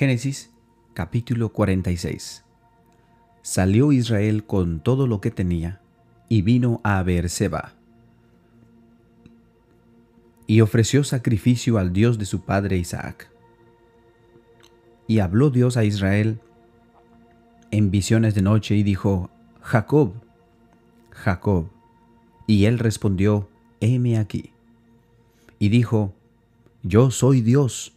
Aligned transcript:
Génesis 0.00 0.50
capítulo 0.94 1.52
46 1.52 2.42
Salió 3.42 3.92
Israel 3.92 4.44
con 4.46 4.80
todo 4.80 5.06
lo 5.06 5.20
que 5.20 5.30
tenía 5.30 5.82
y 6.26 6.40
vino 6.40 6.80
a 6.84 7.02
Beerseba 7.02 7.74
y 10.46 10.62
ofreció 10.62 11.04
sacrificio 11.04 11.76
al 11.76 11.92
Dios 11.92 12.18
de 12.18 12.24
su 12.24 12.46
padre 12.46 12.78
Isaac. 12.78 13.30
Y 15.06 15.18
habló 15.18 15.50
Dios 15.50 15.76
a 15.76 15.84
Israel 15.84 16.40
en 17.70 17.90
visiones 17.90 18.34
de 18.34 18.40
noche 18.40 18.76
y 18.76 18.82
dijo, 18.82 19.28
Jacob, 19.60 20.14
Jacob. 21.10 21.68
Y 22.46 22.64
él 22.64 22.78
respondió, 22.78 23.50
heme 23.80 24.16
aquí. 24.16 24.54
Y 25.58 25.68
dijo, 25.68 26.14
Yo 26.82 27.10
soy 27.10 27.42
Dios, 27.42 27.92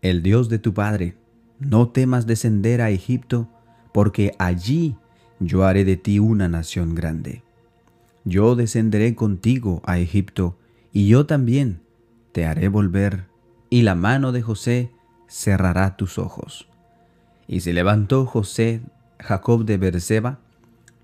el 0.00 0.22
Dios 0.22 0.48
de 0.48 0.58
tu 0.58 0.72
Padre. 0.72 1.20
No 1.64 1.88
temas 1.88 2.26
descender 2.26 2.80
a 2.80 2.90
Egipto, 2.90 3.48
porque 3.92 4.34
allí 4.38 4.96
yo 5.38 5.64
haré 5.64 5.84
de 5.84 5.96
ti 5.96 6.18
una 6.18 6.48
nación 6.48 6.94
grande. 6.94 7.42
Yo 8.24 8.56
descenderé 8.56 9.14
contigo 9.14 9.80
a 9.84 9.98
Egipto, 9.98 10.56
y 10.92 11.06
yo 11.06 11.24
también 11.26 11.80
te 12.32 12.46
haré 12.46 12.68
volver, 12.68 13.26
y 13.70 13.82
la 13.82 13.94
mano 13.94 14.32
de 14.32 14.42
José 14.42 14.90
cerrará 15.28 15.96
tus 15.96 16.18
ojos. 16.18 16.68
Y 17.46 17.60
se 17.60 17.72
levantó 17.72 18.26
José, 18.26 18.82
Jacob 19.20 19.64
de 19.64 19.78
Berseba, 19.78 20.40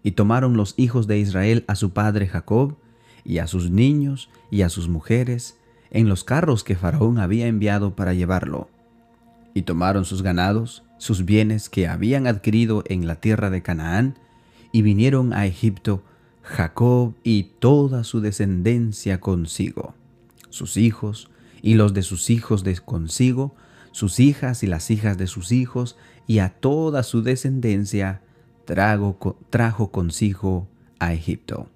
y 0.03 0.13
tomaron 0.13 0.57
los 0.57 0.75
hijos 0.77 1.07
de 1.07 1.19
Israel 1.19 1.65
a 1.69 1.77
su 1.77 1.91
padre 1.91 2.27
Jacob, 2.27 2.77
y 3.25 3.39
a 3.39 3.47
sus 3.47 3.71
niños 3.71 4.29
y 4.51 4.63
a 4.63 4.69
sus 4.69 4.89
mujeres, 4.89 5.57
en 5.91 6.09
los 6.09 6.25
carros 6.25 6.65
que 6.65 6.77
Faraón 6.77 7.19
había 7.19 7.47
enviado 7.47 7.95
para 7.95 8.13
llevarlo. 8.13 8.69
Y 9.59 9.63
tomaron 9.63 10.05
sus 10.05 10.23
ganados, 10.23 10.85
sus 10.99 11.25
bienes 11.25 11.69
que 11.69 11.89
habían 11.89 12.29
adquirido 12.29 12.85
en 12.87 13.09
la 13.09 13.17
tierra 13.17 13.51
de 13.51 13.61
Canaán, 13.61 14.17
y 14.71 14.83
vinieron 14.83 15.33
a 15.33 15.47
Egipto 15.47 16.05
Jacob 16.43 17.15
y 17.25 17.43
toda 17.59 18.05
su 18.05 18.21
descendencia 18.21 19.19
consigo, 19.19 19.95
sus 20.49 20.77
hijos 20.77 21.29
y 21.61 21.75
los 21.75 21.93
de 21.93 22.03
sus 22.03 22.31
hijos 22.31 22.63
de 22.63 22.77
consigo, 22.77 23.57
sus 23.91 24.21
hijas 24.21 24.63
y 24.63 24.69
las 24.69 24.93
hijas 24.93 25.19
de 25.19 25.27
sus 25.27 25.51
hijos, 25.51 25.97
y 26.29 26.39
a 26.39 26.51
toda 26.51 27.03
su 27.03 27.25
descendencia 27.25 28.23
trajo 28.65 29.91
consigo 29.91 30.69
a 31.01 31.15
Egipto. 31.15 31.69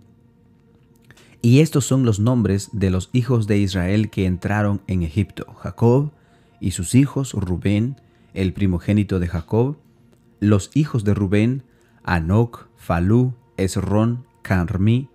Y 1.41 1.59
estos 1.59 1.85
son 1.85 2.05
los 2.05 2.21
nombres 2.21 2.69
de 2.71 2.91
los 2.91 3.11
hijos 3.13 3.49
de 3.49 3.59
Israel 3.59 4.09
que 4.09 4.27
entraron 4.27 4.83
en 4.87 5.03
Egipto, 5.03 5.53
Jacob 5.55 6.13
y 6.63 6.71
sus 6.71 6.95
hijos, 6.95 7.33
Rubén, 7.33 7.97
el 8.35 8.53
primogénito 8.53 9.19
de 9.19 9.27
Jacob, 9.27 9.79
los 10.39 10.71
hijos 10.75 11.03
de 11.03 11.13
Rubén, 11.13 11.65
Anoc, 12.05 12.69
Falú, 12.77 13.35
Esrón, 13.57 14.25
Carmí, 14.43 15.09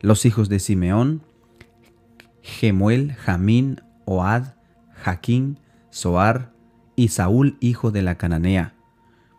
los 0.00 0.26
hijos 0.26 0.48
de 0.48 0.58
Simeón, 0.58 1.22
Gemuel, 2.42 3.12
Jamín, 3.12 3.80
Oad, 4.06 4.54
Jaquín, 4.92 5.60
Soar 5.90 6.52
y 6.96 7.08
Saúl, 7.08 7.56
hijo 7.60 7.92
de 7.92 8.02
la 8.02 8.16
Cananea. 8.16 8.74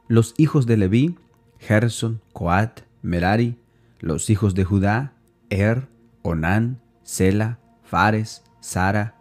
Los 0.07 0.35
hijos 0.37 0.65
de 0.65 0.77
Leví, 0.77 1.17
Gerson, 1.59 2.21
Coat, 2.31 2.81
Merari, 3.01 3.57
los 3.99 4.29
hijos 4.29 4.55
de 4.55 4.63
Judá, 4.63 5.11
Er, 5.49 5.89
Onán, 6.21 6.79
Sela, 7.03 7.59
Fares, 7.83 8.43
Sara, 8.61 9.15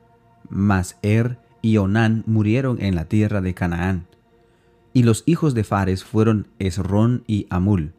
Maser 0.49 1.41
y 1.63 1.77
Onán 1.77 2.25
murieron 2.27 2.81
en 2.81 2.95
la 2.95 3.07
tierra 3.07 3.41
de 3.41 3.55
Canaán. 3.55 4.07
Y 4.93 5.03
los 5.03 5.23
hijos 5.27 5.55
de 5.55 5.65
Fares 5.65 6.05
fueron 6.05 6.49
Esrón 6.59 7.25
y 7.27 7.47
Amul. 7.51 7.93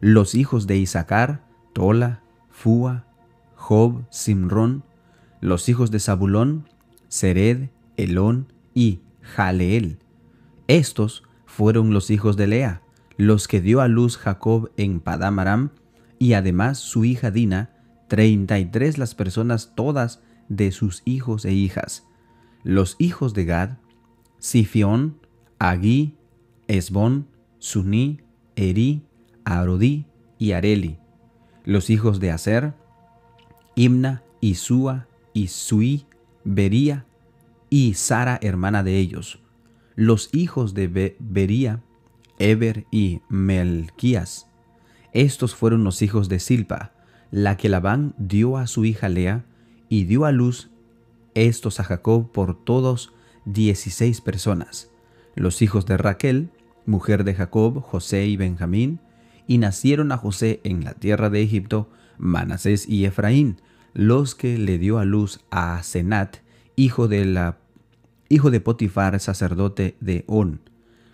Los 0.00 0.34
hijos 0.34 0.66
de 0.66 0.76
Isaacar, 0.76 1.44
Tola, 1.72 2.22
Fua, 2.50 3.06
Job, 3.56 4.04
Simrón. 4.10 4.84
Los 5.40 5.68
hijos 5.68 5.90
de 5.90 6.00
Zabulón, 6.00 6.68
Sered, 7.08 7.68
Elón 7.96 8.52
y 8.74 9.00
Jaleel. 9.22 9.98
Estos 10.66 11.24
fueron 11.46 11.92
los 11.92 12.10
hijos 12.10 12.36
de 12.36 12.46
Lea, 12.46 12.82
los 13.16 13.48
que 13.48 13.60
dio 13.60 13.80
a 13.80 13.88
luz 13.88 14.16
Jacob 14.16 14.70
en 14.76 15.00
Padamaram, 15.00 15.70
y 16.18 16.32
además 16.32 16.78
su 16.78 17.04
hija 17.04 17.30
Dina, 17.30 17.70
treinta 18.08 18.58
y 18.58 18.66
tres 18.66 18.98
las 18.98 19.14
personas 19.14 19.72
todas 19.74 20.22
de 20.48 20.72
sus 20.72 21.02
hijos 21.04 21.44
e 21.44 21.52
hijas. 21.52 22.06
Los 22.64 22.96
hijos 22.98 23.34
de 23.34 23.44
Gad, 23.44 23.76
Sifión, 24.38 25.20
Agui, 25.58 26.14
Esbón, 26.66 27.28
Suní, 27.58 28.22
Eri, 28.56 29.02
Arodí 29.44 30.06
y 30.38 30.52
Areli. 30.52 30.98
Los 31.64 31.90
hijos 31.90 32.20
de 32.20 32.30
Aser, 32.30 32.72
Imna, 33.74 34.22
Isúa, 34.40 35.06
Isui, 35.34 36.06
Bería 36.44 37.04
y 37.68 37.94
Sara, 37.94 38.38
hermana 38.40 38.82
de 38.82 38.98
ellos. 38.98 39.40
Los 39.94 40.30
hijos 40.32 40.72
de 40.72 41.16
Bería, 41.18 41.82
Eber 42.38 42.86
y 42.90 43.20
Melquías. 43.28 44.48
Estos 45.12 45.54
fueron 45.54 45.84
los 45.84 46.00
hijos 46.00 46.30
de 46.30 46.40
Silpa, 46.40 46.92
la 47.30 47.58
que 47.58 47.68
Labán 47.68 48.14
dio 48.16 48.56
a 48.56 48.66
su 48.66 48.86
hija 48.86 49.08
Lea, 49.10 49.44
y 49.88 50.04
dio 50.04 50.24
a 50.24 50.32
luz 50.32 50.70
estos 51.34 51.80
a 51.80 51.84
Jacob 51.84 52.30
por 52.32 52.62
todos 52.64 53.12
dieciséis 53.44 54.20
personas, 54.20 54.90
los 55.34 55.62
hijos 55.62 55.86
de 55.86 55.96
Raquel, 55.96 56.50
mujer 56.86 57.24
de 57.24 57.34
Jacob, 57.34 57.82
José 57.82 58.26
y 58.26 58.36
Benjamín, 58.36 59.00
y 59.46 59.58
nacieron 59.58 60.12
a 60.12 60.16
José 60.16 60.60
en 60.64 60.84
la 60.84 60.94
tierra 60.94 61.30
de 61.30 61.42
Egipto 61.42 61.88
Manasés 62.18 62.88
y 62.88 63.04
Efraín, 63.04 63.60
los 63.92 64.34
que 64.34 64.58
le 64.58 64.78
dio 64.78 64.98
a 64.98 65.04
luz 65.04 65.40
a 65.50 65.82
Senat, 65.82 66.38
hijo 66.76 67.08
de 67.08 67.24
la 67.24 67.58
hijo 68.28 68.50
de 68.50 68.60
Potifar, 68.60 69.18
sacerdote 69.20 69.96
de 70.00 70.24
On. 70.26 70.60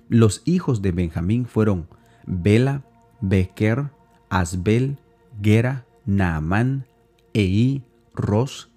Los 0.09 0.43
hijos 0.45 0.81
de 0.81 0.93
Benjamín 0.93 1.47
fueron 1.47 1.89
Bela, 2.27 2.83
Beker, 3.21 3.91
Asbel, 4.29 4.99
Gera, 5.43 5.85
Naamán, 6.07 6.87
Ei, 7.33 7.83
Ros, 8.15 8.70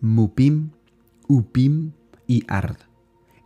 Mupim, 0.00 0.70
Upim 1.28 1.92
y 2.26 2.44
Ard. 2.48 2.76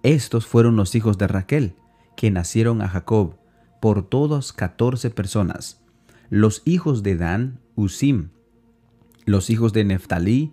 Estos 0.02 0.46
fueron 0.46 0.76
los 0.76 0.94
hijos 0.94 1.18
de 1.18 1.26
Raquel, 1.26 1.74
que 2.16 2.30
nacieron 2.30 2.82
a 2.82 2.88
Jacob, 2.88 3.36
por 3.80 4.08
todos 4.08 4.52
catorce 4.52 5.10
personas. 5.10 5.80
Los 6.30 6.62
hijos 6.64 7.02
de 7.02 7.16
Dan, 7.16 7.60
Usim. 7.74 8.28
Los 9.24 9.50
hijos 9.50 9.72
de 9.72 9.84
Neftalí, 9.84 10.52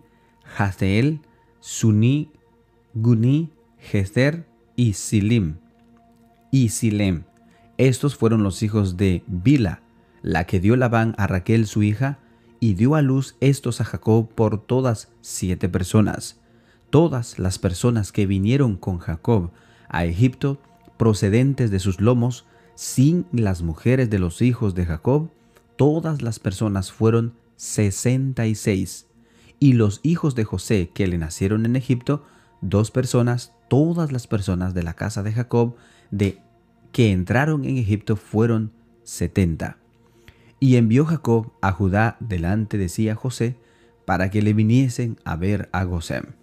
Hazeel, 0.58 1.22
Suní, 1.60 2.32
Guni, 2.94 3.50
Gezer 3.78 4.48
y 4.76 4.94
Silim. 4.94 5.56
Y 6.52 6.70
Silem. 6.70 7.24
Estos 7.78 8.16
fueron 8.16 8.44
los 8.44 8.64
hijos 8.64 8.98
de 8.98 9.24
Bila, 9.28 9.82
la 10.22 10.46
que 10.46 10.60
dio 10.60 10.76
Labán 10.76 11.16
a 11.18 11.28
Raquel 11.28 11.68
su 11.68 11.84
hija, 11.84 12.20
y 12.62 12.76
dio 12.76 12.96
a 12.96 13.02
luz 13.02 13.36
estos 13.42 13.82
a 13.82 13.84
Jacob 13.84 14.30
por 14.30 14.64
todas 14.64 15.10
siete 15.20 15.68
personas. 15.68 16.40
Todas 16.92 17.40
las 17.40 17.58
personas 17.58 18.12
que 18.12 18.28
vinieron 18.28 18.78
con 18.78 19.00
Jacob 19.00 19.52
a 19.90 20.06
Egipto, 20.06 20.62
procedentes 20.96 21.72
de 21.72 21.80
sus 21.80 22.00
lomos, 22.00 22.46
sin 22.76 23.26
las 23.32 23.64
mujeres 23.64 24.12
de 24.12 24.20
los 24.20 24.42
hijos 24.44 24.76
de 24.76 24.86
Jacob, 24.86 25.32
todas 25.76 26.22
las 26.22 26.40
personas 26.40 26.92
fueron 26.92 27.34
sesenta 27.56 28.46
y 28.46 28.54
seis. 28.54 29.08
Y 29.60 29.74
los 29.74 30.00
hijos 30.04 30.36
de 30.36 30.44
José 30.44 30.92
que 30.94 31.08
le 31.08 31.18
nacieron 31.18 31.66
en 31.66 31.76
Egipto, 31.76 32.24
dos 32.62 32.92
personas, 32.92 33.54
todas 33.70 34.12
las 34.12 34.28
personas 34.28 34.76
de 34.76 34.84
la 34.84 34.94
casa 34.94 35.24
de 35.24 35.34
Jacob 35.34 35.76
de 36.12 36.38
que 36.92 37.12
entraron 37.12 37.66
en 37.66 37.78
Egipto 37.78 38.16
fueron 38.16 38.72
setenta. 39.04 39.81
Y 40.64 40.76
envió 40.76 41.06
Jacob 41.06 41.52
a 41.60 41.72
Judá 41.72 42.18
delante 42.20 42.78
de 42.78 42.88
sí 42.88 43.10
a 43.10 43.16
José, 43.16 43.58
para 44.06 44.30
que 44.30 44.44
le 44.44 44.54
viniesen 44.54 45.18
a 45.26 45.36
ver 45.36 45.70
a 45.72 45.84
Gosén. 45.86 46.36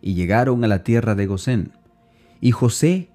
Y 0.00 0.14
llegaron 0.14 0.64
a 0.64 0.66
la 0.66 0.82
tierra 0.82 1.14
de 1.14 1.26
Gosén. 1.26 1.72
Y 2.40 2.52
José 2.52 3.10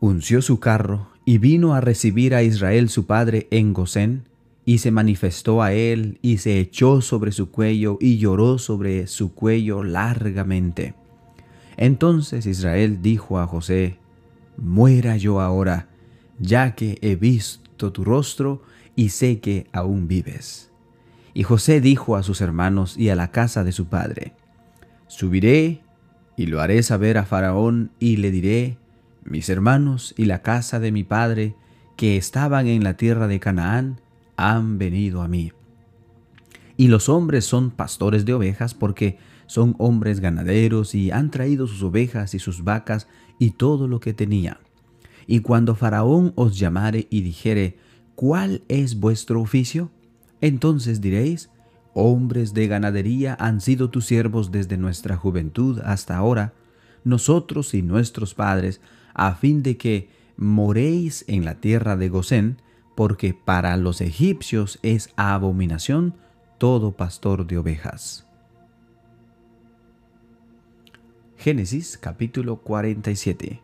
unció 0.00 0.42
su 0.42 0.60
carro 0.60 1.08
y 1.24 1.38
vino 1.38 1.74
a 1.74 1.80
recibir 1.80 2.34
a 2.34 2.42
Israel 2.42 2.90
su 2.90 3.06
padre 3.06 3.48
en 3.50 3.72
Gosén, 3.72 4.28
y 4.66 4.78
se 4.78 4.90
manifestó 4.90 5.62
a 5.62 5.72
él, 5.72 6.18
y 6.20 6.38
se 6.38 6.58
echó 6.58 7.00
sobre 7.00 7.32
su 7.32 7.50
cuello, 7.50 7.96
y 8.02 8.18
lloró 8.18 8.58
sobre 8.58 9.06
su 9.06 9.32
cuello 9.32 9.82
largamente. 9.82 10.94
Entonces 11.78 12.44
Israel 12.44 13.00
dijo 13.00 13.38
a 13.38 13.46
José, 13.46 13.96
Muera 14.58 15.16
yo 15.16 15.40
ahora, 15.40 15.88
ya 16.38 16.74
que 16.74 16.98
he 17.00 17.16
visto 17.16 17.92
tu 17.92 18.04
rostro 18.04 18.62
y 18.96 19.10
sé 19.10 19.40
que 19.40 19.66
aún 19.72 20.08
vives. 20.08 20.70
Y 21.34 21.42
José 21.42 21.80
dijo 21.80 22.16
a 22.16 22.22
sus 22.22 22.40
hermanos 22.40 22.96
y 22.96 23.08
a 23.08 23.16
la 23.16 23.30
casa 23.30 23.64
de 23.64 23.72
su 23.72 23.86
padre, 23.86 24.34
Subiré 25.08 25.82
y 26.36 26.46
lo 26.46 26.60
haré 26.60 26.82
saber 26.82 27.18
a 27.18 27.24
Faraón 27.24 27.90
y 27.98 28.16
le 28.16 28.30
diré, 28.30 28.78
mis 29.24 29.48
hermanos 29.48 30.14
y 30.16 30.26
la 30.26 30.42
casa 30.42 30.80
de 30.80 30.92
mi 30.92 31.04
padre, 31.04 31.54
que 31.96 32.16
estaban 32.16 32.66
en 32.66 32.84
la 32.84 32.96
tierra 32.96 33.26
de 33.26 33.40
Canaán, 33.40 34.00
han 34.36 34.78
venido 34.78 35.22
a 35.22 35.28
mí. 35.28 35.52
Y 36.76 36.88
los 36.88 37.08
hombres 37.08 37.44
son 37.44 37.70
pastores 37.70 38.24
de 38.24 38.34
ovejas 38.34 38.74
porque 38.74 39.18
son 39.46 39.74
hombres 39.78 40.20
ganaderos 40.20 40.94
y 40.94 41.10
han 41.10 41.30
traído 41.30 41.66
sus 41.66 41.82
ovejas 41.82 42.34
y 42.34 42.38
sus 42.38 42.64
vacas 42.64 43.06
y 43.38 43.50
todo 43.50 43.86
lo 43.86 44.00
que 44.00 44.12
tenía. 44.12 44.58
Y 45.26 45.40
cuando 45.40 45.74
Faraón 45.74 46.32
os 46.34 46.58
llamare 46.58 47.06
y 47.10 47.20
dijere, 47.20 47.78
¿cuál 48.14 48.62
es 48.68 49.00
vuestro 49.00 49.40
oficio? 49.40 49.90
Entonces 50.40 51.00
diréis, 51.00 51.50
hombres 51.94 52.54
de 52.54 52.66
ganadería 52.66 53.36
han 53.38 53.60
sido 53.60 53.90
tus 53.90 54.06
siervos 54.06 54.50
desde 54.50 54.76
nuestra 54.76 55.16
juventud 55.16 55.80
hasta 55.84 56.16
ahora, 56.16 56.52
nosotros 57.04 57.74
y 57.74 57.82
nuestros 57.82 58.34
padres, 58.34 58.80
a 59.14 59.34
fin 59.34 59.62
de 59.62 59.76
que 59.76 60.08
moréis 60.36 61.24
en 61.28 61.44
la 61.44 61.54
tierra 61.54 61.96
de 61.96 62.08
Gosén, 62.08 62.58
porque 62.94 63.34
para 63.34 63.76
los 63.76 64.00
egipcios 64.00 64.78
es 64.82 65.10
abominación 65.16 66.14
todo 66.58 66.92
pastor 66.92 67.46
de 67.46 67.58
ovejas. 67.58 68.26
Génesis 71.36 71.98
capítulo 71.98 72.56
47 72.56 73.60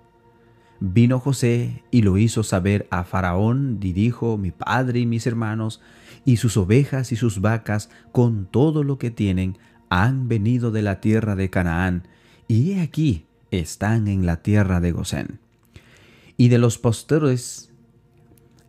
Vino 0.80 1.20
José 1.20 1.84
y 1.90 2.00
lo 2.00 2.16
hizo 2.16 2.42
saber 2.42 2.88
a 2.90 3.04
Faraón, 3.04 3.78
y 3.82 3.92
dijo, 3.92 4.38
mi 4.38 4.50
padre 4.50 5.00
y 5.00 5.06
mis 5.06 5.26
hermanos, 5.26 5.82
y 6.24 6.38
sus 6.38 6.56
ovejas 6.56 7.12
y 7.12 7.16
sus 7.16 7.42
vacas, 7.42 7.90
con 8.12 8.46
todo 8.46 8.82
lo 8.82 8.98
que 8.98 9.10
tienen, 9.10 9.58
han 9.90 10.28
venido 10.28 10.70
de 10.70 10.80
la 10.80 11.00
tierra 11.00 11.36
de 11.36 11.50
Canaán, 11.50 12.08
y 12.48 12.72
he 12.72 12.80
aquí, 12.80 13.26
están 13.50 14.08
en 14.08 14.24
la 14.24 14.42
tierra 14.42 14.80
de 14.80 14.92
Gosén. 14.92 15.38
Y 16.38 16.48
de 16.48 16.58
los 16.58 16.78
postreros, 16.78 17.70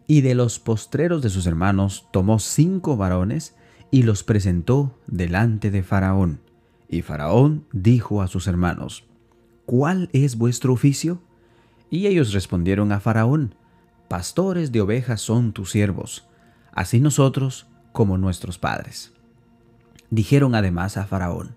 y 0.06 0.19
de 0.19 0.36
los 0.36 0.60
postreros 0.60 1.22
de 1.22 1.30
sus 1.30 1.48
hermanos, 1.48 2.08
tomó 2.12 2.40
cinco 2.40 2.98
varones, 2.98 3.56
y 3.90 4.04
los 4.04 4.24
presentó 4.24 5.00
delante 5.08 5.72
de 5.72 5.84
Faraón. 5.84 6.42
Y 6.90 7.04
Faraón 7.04 7.66
dijo 7.72 8.22
a 8.22 8.28
sus 8.28 8.48
hermanos, 8.48 9.06
¿Cuál 9.66 10.10
es 10.12 10.38
vuestro 10.38 10.74
oficio? 10.74 11.22
Y 11.92 12.08
ellos 12.08 12.32
respondieron 12.34 12.92
a 12.94 13.02
Faraón, 13.02 13.54
Pastores 14.08 14.72
de 14.72 14.82
ovejas 14.82 15.22
son 15.22 15.54
tus 15.54 15.72
siervos, 15.72 16.26
así 16.72 17.00
nosotros 17.00 17.68
como 17.92 18.18
nuestros 18.18 18.58
padres. 18.58 19.14
Dijeron 20.10 20.56
además 20.56 20.98
a 20.98 21.06
Faraón, 21.06 21.56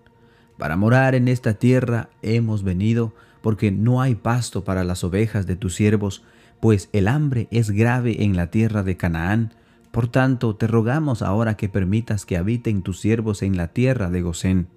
Para 0.57 0.77
morar 0.77 1.15
en 1.15 1.27
esta 1.27 1.55
tierra 1.55 2.09
hemos 2.21 2.63
venido, 2.63 3.13
porque 3.41 3.71
no 3.71 4.01
hay 4.01 4.15
pasto 4.15 4.63
para 4.63 4.83
las 4.83 5.03
ovejas 5.03 5.47
de 5.47 5.55
tus 5.55 5.75
siervos, 5.75 6.23
pues 6.59 6.89
el 6.93 7.07
hambre 7.07 7.47
es 7.51 7.71
grave 7.71 8.23
en 8.23 8.35
la 8.35 8.51
tierra 8.51 8.83
de 8.83 8.97
Canaán. 8.97 9.53
Por 9.91 10.07
tanto, 10.09 10.55
te 10.55 10.67
rogamos 10.67 11.21
ahora 11.21 11.55
que 11.55 11.69
permitas 11.69 12.25
que 12.25 12.37
habiten 12.37 12.81
tus 12.81 12.99
siervos 12.99 13.41
en 13.41 13.55
la 13.55 13.69
tierra 13.69 14.09
de 14.09 14.21
Gosén. 14.21 14.67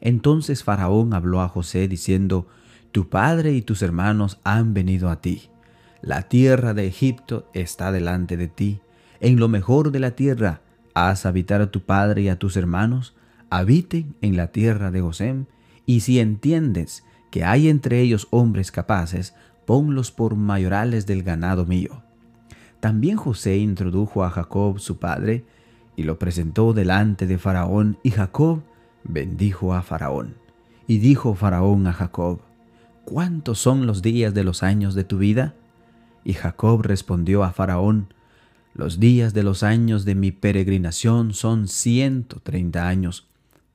Entonces 0.00 0.64
Faraón 0.64 1.14
habló 1.14 1.40
a 1.40 1.48
José 1.48 1.88
diciendo, 1.88 2.46
tu 2.94 3.08
padre 3.08 3.50
y 3.54 3.60
tus 3.60 3.82
hermanos 3.82 4.38
han 4.44 4.72
venido 4.72 5.10
a 5.10 5.20
ti. 5.20 5.50
La 6.00 6.22
tierra 6.28 6.74
de 6.74 6.86
Egipto 6.86 7.50
está 7.52 7.90
delante 7.90 8.36
de 8.36 8.46
ti. 8.46 8.78
En 9.18 9.40
lo 9.40 9.48
mejor 9.48 9.90
de 9.90 9.98
la 9.98 10.12
tierra, 10.12 10.60
haz 10.94 11.26
habitar 11.26 11.60
a 11.60 11.72
tu 11.72 11.80
padre 11.80 12.22
y 12.22 12.28
a 12.28 12.38
tus 12.38 12.56
hermanos, 12.56 13.16
habiten 13.50 14.14
en 14.20 14.36
la 14.36 14.52
tierra 14.52 14.92
de 14.92 15.00
Gosén, 15.00 15.48
y 15.86 16.02
si 16.02 16.20
entiendes 16.20 17.02
que 17.32 17.42
hay 17.42 17.68
entre 17.68 17.98
ellos 17.98 18.28
hombres 18.30 18.70
capaces, 18.70 19.34
ponlos 19.66 20.12
por 20.12 20.36
mayorales 20.36 21.04
del 21.04 21.24
ganado 21.24 21.66
mío. 21.66 22.04
También 22.78 23.16
José 23.16 23.56
introdujo 23.56 24.22
a 24.22 24.30
Jacob 24.30 24.78
su 24.78 25.00
padre, 25.00 25.44
y 25.96 26.04
lo 26.04 26.20
presentó 26.20 26.72
delante 26.72 27.26
de 27.26 27.38
Faraón, 27.38 27.98
y 28.04 28.12
Jacob 28.12 28.62
bendijo 29.02 29.74
a 29.74 29.82
Faraón. 29.82 30.36
Y 30.86 30.98
dijo 30.98 31.34
Faraón 31.34 31.88
a 31.88 31.92
Jacob, 31.92 32.38
¿cuántos 33.04 33.58
son 33.58 33.86
los 33.86 34.02
días 34.02 34.34
de 34.34 34.44
los 34.44 34.62
años 34.62 34.94
de 34.94 35.04
tu 35.04 35.18
vida? 35.18 35.54
Y 36.24 36.34
Jacob 36.34 36.82
respondió 36.82 37.44
a 37.44 37.52
Faraón, 37.52 38.12
los 38.74 38.98
días 38.98 39.34
de 39.34 39.44
los 39.44 39.62
años 39.62 40.04
de 40.04 40.14
mi 40.16 40.32
peregrinación 40.32 41.32
son 41.32 41.68
ciento 41.68 42.40
treinta 42.42 42.88
años. 42.88 43.28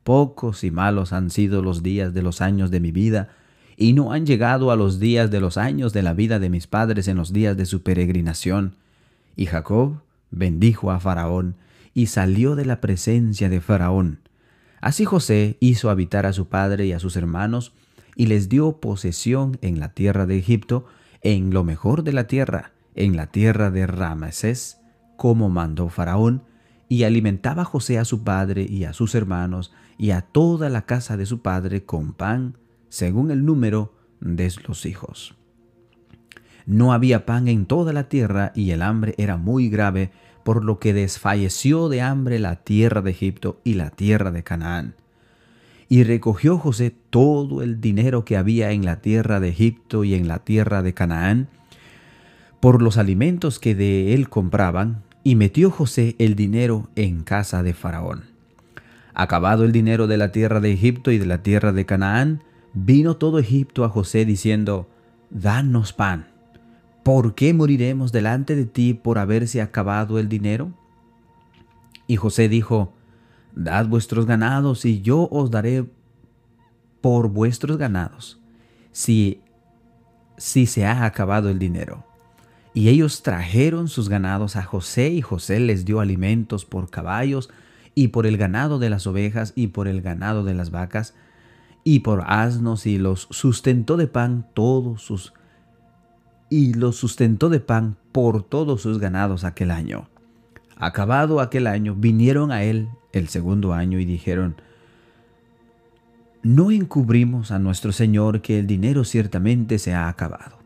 Pocos 0.03 0.63
y 0.63 0.71
malos 0.71 1.13
han 1.13 1.29
sido 1.29 1.61
los 1.61 1.83
días 1.83 2.13
de 2.13 2.21
los 2.21 2.41
años 2.41 2.69
de 2.71 2.79
mi 2.79 2.91
vida, 2.91 3.29
y 3.77 3.93
no 3.93 4.11
han 4.11 4.25
llegado 4.25 4.71
a 4.71 4.75
los 4.75 4.99
días 4.99 5.31
de 5.31 5.39
los 5.39 5.55
años 5.55 5.93
de 5.93 6.03
la 6.03 6.13
vida 6.13 6.39
de 6.39 6.49
mis 6.49 6.67
padres 6.67 7.07
en 7.07 7.15
los 7.15 7.31
días 7.31 7.55
de 7.55 7.65
su 7.65 7.81
peregrinación. 7.81 8.75
Y 9.37 9.45
Jacob 9.45 10.01
bendijo 10.31 10.91
a 10.91 10.99
Faraón, 10.99 11.55
y 11.93 12.07
salió 12.07 12.55
de 12.55 12.65
la 12.65 12.81
presencia 12.81 13.47
de 13.47 13.61
Faraón. 13.61 14.19
Así 14.81 15.05
José 15.05 15.57
hizo 15.59 15.89
habitar 15.89 16.25
a 16.25 16.33
su 16.33 16.47
padre 16.47 16.87
y 16.87 16.91
a 16.91 16.99
sus 16.99 17.15
hermanos, 17.15 17.73
y 18.15 18.27
les 18.27 18.49
dio 18.49 18.79
posesión 18.79 19.57
en 19.61 19.79
la 19.79 19.93
tierra 19.93 20.25
de 20.25 20.37
Egipto, 20.37 20.85
en 21.21 21.51
lo 21.51 21.63
mejor 21.63 22.03
de 22.03 22.13
la 22.13 22.27
tierra, 22.27 22.71
en 22.95 23.15
la 23.15 23.27
tierra 23.27 23.71
de 23.71 23.87
Ramesés, 23.87 24.79
como 25.17 25.49
mandó 25.49 25.89
Faraón, 25.89 26.43
y 26.87 27.03
alimentaba 27.03 27.65
José 27.65 27.99
a 27.99 28.05
su 28.05 28.23
padre 28.23 28.65
y 28.67 28.83
a 28.83 28.93
sus 28.93 29.13
hermanos 29.13 29.71
y 29.97 30.11
a 30.11 30.21
toda 30.21 30.69
la 30.69 30.83
casa 30.83 31.17
de 31.17 31.25
su 31.25 31.41
padre 31.41 31.85
con 31.85 32.13
pan, 32.13 32.57
según 32.89 33.31
el 33.31 33.45
número 33.45 33.93
de 34.19 34.51
los 34.67 34.85
hijos. 34.85 35.35
No 36.65 36.93
había 36.93 37.25
pan 37.25 37.47
en 37.47 37.65
toda 37.65 37.93
la 37.93 38.09
tierra 38.09 38.51
y 38.55 38.71
el 38.71 38.81
hambre 38.81 39.13
era 39.17 39.37
muy 39.37 39.69
grave, 39.69 40.11
por 40.43 40.63
lo 40.63 40.79
que 40.79 40.93
desfalleció 40.93 41.89
de 41.89 42.01
hambre 42.01 42.39
la 42.39 42.57
tierra 42.57 43.01
de 43.01 43.11
Egipto 43.11 43.59
y 43.63 43.73
la 43.75 43.91
tierra 43.91 44.31
de 44.31 44.43
Canaán. 44.43 44.95
Y 45.89 46.03
recogió 46.03 46.59
José 46.59 46.93
todo 47.09 47.63
el 47.63 47.81
dinero 47.81 48.23
que 48.23 48.37
había 48.37 48.71
en 48.71 48.85
la 48.85 49.01
tierra 49.01 49.39
de 49.39 49.49
Egipto 49.49 50.03
y 50.03 50.13
en 50.13 50.27
la 50.27 50.39
tierra 50.39 50.83
de 50.83 50.93
Canaán, 50.93 51.49
por 52.59 52.81
los 52.81 52.97
alimentos 52.97 53.59
que 53.59 53.73
de 53.73 54.13
él 54.13 54.29
compraban, 54.29 55.01
y 55.23 55.35
metió 55.35 55.71
José 55.71 56.15
el 56.19 56.35
dinero 56.35 56.89
en 56.95 57.23
casa 57.23 57.63
de 57.63 57.73
Faraón. 57.73 58.25
Acabado 59.15 59.65
el 59.65 59.71
dinero 59.71 60.07
de 60.07 60.17
la 60.17 60.31
tierra 60.31 60.59
de 60.59 60.71
Egipto 60.71 61.11
y 61.11 61.17
de 61.17 61.25
la 61.25 61.41
tierra 61.41 61.73
de 61.73 61.85
Canaán, 61.85 62.43
vino 62.73 63.17
todo 63.17 63.39
Egipto 63.39 63.83
a 63.83 63.89
José 63.89 64.25
diciendo, 64.25 64.87
Danos 65.31 65.93
pan. 65.93 66.27
¿Por 67.03 67.33
qué 67.33 67.53
moriremos 67.53 68.11
delante 68.11 68.55
de 68.55 68.65
ti 68.65 68.93
por 68.93 69.17
haberse 69.17 69.61
acabado 69.61 70.19
el 70.19 70.29
dinero? 70.29 70.71
Y 72.07 72.17
José 72.17 72.49
dijo, 72.49 72.93
Dad 73.59 73.87
vuestros 73.87 74.25
ganados 74.25 74.85
y 74.85 75.01
yo 75.01 75.27
os 75.29 75.51
daré 75.51 75.85
por 77.01 77.27
vuestros 77.27 77.77
ganados, 77.77 78.39
si, 78.93 79.41
si 80.37 80.65
se 80.65 80.85
ha 80.85 81.03
acabado 81.03 81.49
el 81.49 81.59
dinero. 81.59 82.05
Y 82.73 82.87
ellos 82.87 83.21
trajeron 83.21 83.89
sus 83.89 84.07
ganados 84.07 84.55
a 84.55 84.63
José 84.63 85.09
y 85.09 85.21
José 85.21 85.59
les 85.59 85.83
dio 85.83 85.99
alimentos 85.99 86.63
por 86.63 86.89
caballos 86.89 87.49
y 87.95 88.09
por 88.09 88.25
el 88.25 88.37
ganado 88.37 88.79
de 88.79 88.89
las 88.89 89.05
ovejas 89.07 89.51
y 89.57 89.67
por 89.67 89.89
el 89.89 90.01
ganado 90.01 90.45
de 90.45 90.53
las 90.53 90.71
vacas 90.71 91.13
y 91.83 91.99
por 91.99 92.23
asnos 92.27 92.85
y 92.85 92.97
los 92.97 93.27
sustentó 93.29 93.97
de 93.97 94.07
pan 94.07 94.47
todos 94.53 95.01
sus 95.01 95.33
y 96.49 96.75
los 96.75 96.95
sustentó 96.95 97.49
de 97.49 97.59
pan 97.59 97.97
por 98.13 98.41
todos 98.41 98.81
sus 98.81 98.99
ganados 98.99 99.43
aquel 99.43 99.69
año. 99.69 100.07
Acabado 100.77 101.41
aquel 101.41 101.67
año, 101.67 101.93
vinieron 101.93 102.53
a 102.53 102.63
él 102.63 102.87
el 103.13 103.27
segundo 103.27 103.73
año 103.73 103.99
y 103.99 104.05
dijeron, 104.05 104.55
no 106.41 106.71
encubrimos 106.71 107.51
a 107.51 107.59
nuestro 107.59 107.91
Señor 107.91 108.41
que 108.41 108.59
el 108.59 108.67
dinero 108.67 109.03
ciertamente 109.03 109.77
se 109.77 109.93
ha 109.93 110.07
acabado. 110.07 110.57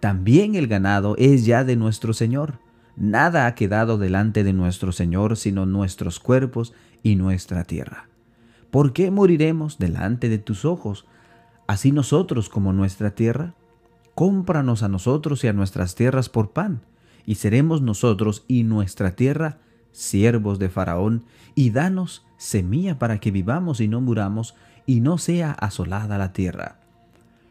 También 0.00 0.54
el 0.54 0.66
ganado 0.66 1.14
es 1.18 1.44
ya 1.44 1.62
de 1.62 1.76
nuestro 1.76 2.14
Señor. 2.14 2.58
Nada 2.96 3.46
ha 3.46 3.54
quedado 3.54 3.98
delante 3.98 4.44
de 4.44 4.54
nuestro 4.54 4.92
Señor 4.92 5.36
sino 5.36 5.66
nuestros 5.66 6.20
cuerpos 6.20 6.72
y 7.02 7.16
nuestra 7.16 7.64
tierra. 7.64 8.08
¿Por 8.70 8.92
qué 8.94 9.10
moriremos 9.10 9.78
delante 9.78 10.28
de 10.28 10.38
tus 10.38 10.64
ojos, 10.64 11.06
así 11.66 11.92
nosotros 11.92 12.48
como 12.48 12.72
nuestra 12.72 13.10
tierra? 13.10 13.54
Cómpranos 14.14 14.82
a 14.82 14.88
nosotros 14.88 15.44
y 15.44 15.48
a 15.48 15.52
nuestras 15.52 15.94
tierras 15.94 16.28
por 16.28 16.52
pan 16.52 16.80
y 17.26 17.34
seremos 17.34 17.82
nosotros 17.82 18.44
y 18.48 18.62
nuestra 18.62 19.16
tierra 19.16 19.58
siervos 19.92 20.58
de 20.58 20.68
Faraón, 20.68 21.24
y 21.54 21.70
danos 21.70 22.24
semilla 22.36 22.98
para 22.98 23.18
que 23.18 23.30
vivamos 23.30 23.80
y 23.80 23.88
no 23.88 24.00
muramos, 24.00 24.54
y 24.86 25.00
no 25.00 25.18
sea 25.18 25.52
asolada 25.52 26.18
la 26.18 26.32
tierra. 26.32 26.80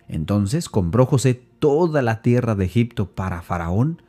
Entonces 0.08 0.70
compró 0.70 1.06
José 1.06 1.42
toda 1.60 2.02
la 2.02 2.22
tierra 2.22 2.56
de 2.56 2.66
Egipto 2.66 3.12
para 3.12 3.42
Faraón, 3.42 4.02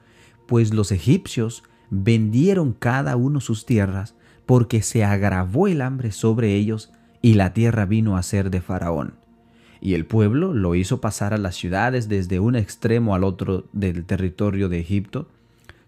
pues 0.46 0.72
los 0.72 0.90
egipcios 0.90 1.62
vendieron 1.90 2.72
cada 2.72 3.16
uno 3.16 3.40
sus 3.40 3.66
tierras, 3.66 4.14
porque 4.46 4.82
se 4.82 5.04
agravó 5.04 5.68
el 5.68 5.82
hambre 5.82 6.12
sobre 6.12 6.54
ellos, 6.54 6.92
y 7.22 7.34
la 7.34 7.52
tierra 7.52 7.84
vino 7.84 8.16
a 8.16 8.22
ser 8.22 8.50
de 8.50 8.60
Faraón. 8.60 9.14
y 9.80 9.94
el 9.94 10.04
pueblo 10.04 10.52
lo 10.52 10.74
hizo 10.74 11.00
pasar 11.00 11.32
a 11.32 11.38
las 11.38 11.56
ciudades 11.56 12.08
desde 12.08 12.38
un 12.38 12.54
extremo 12.54 13.14
al 13.14 13.24
otro 13.24 13.64
del 13.72 14.04
territorio 14.04 14.68
de 14.68 14.78
Egipto. 14.78 15.28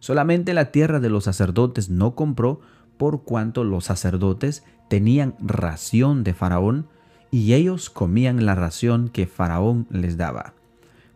Solamente 0.03 0.53
la 0.53 0.73
tierra 0.73 0.99
de 0.99 1.09
los 1.09 1.23
sacerdotes 1.23 1.89
no 1.89 2.17
compró 2.17 2.61
por 2.97 3.23
cuanto 3.23 3.63
los 3.63 3.85
sacerdotes 3.85 4.65
tenían 4.89 5.37
ración 5.39 6.25
de 6.25 6.35
Faraón 6.35 6.89
y 7.31 7.53
ellos 7.53 7.89
comían 7.89 8.45
la 8.45 8.57
ración 8.57 9.11
que 9.11 9.29
Faraón 9.29 9.87
les 9.91 10.17
daba. 10.17 10.55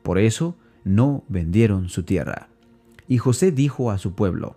Por 0.04 0.18
eso 0.18 0.54
no 0.84 1.24
vendieron 1.26 1.88
su 1.88 2.04
tierra. 2.04 2.46
Y 3.08 3.18
José 3.18 3.50
dijo 3.50 3.90
a 3.90 3.98
su 3.98 4.12
pueblo, 4.12 4.54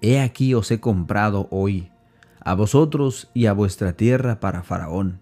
He 0.00 0.20
aquí 0.20 0.54
os 0.54 0.70
he 0.70 0.78
comprado 0.78 1.48
hoy, 1.50 1.90
a 2.38 2.54
vosotros 2.54 3.32
y 3.34 3.46
a 3.46 3.52
vuestra 3.52 3.94
tierra 3.94 4.38
para 4.38 4.62
Faraón 4.62 5.18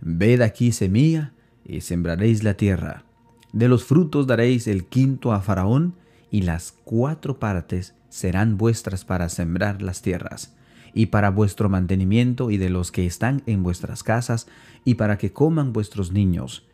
Ved 0.00 0.40
aquí 0.40 0.72
semilla 0.72 1.34
y 1.62 1.82
sembraréis 1.82 2.42
la 2.42 2.54
tierra. 2.54 3.04
De 3.52 3.68
los 3.68 3.84
frutos 3.84 4.26
daréis 4.26 4.66
el 4.66 4.86
quinto 4.86 5.34
a 5.34 5.42
Faraón, 5.42 5.92
y 6.32 6.42
las 6.42 6.72
cuatro 6.82 7.38
partes 7.38 7.94
serán 8.08 8.58
vuestras 8.58 9.04
para 9.04 9.28
sembrar 9.28 9.82
las 9.82 10.02
tierras, 10.02 10.56
y 10.92 11.06
para 11.06 11.30
vuestro 11.30 11.68
mantenimiento 11.68 12.50
y 12.50 12.56
de 12.56 12.70
los 12.70 12.90
que 12.90 13.06
están 13.06 13.42
en 13.46 13.62
vuestras 13.62 14.02
casas, 14.02 14.48
y 14.84 14.94
para 14.94 15.16
que 15.16 15.32
coman 15.32 15.72
vuestros 15.72 16.10
niños. 16.10 16.66